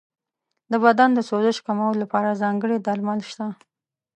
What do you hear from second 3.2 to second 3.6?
شته.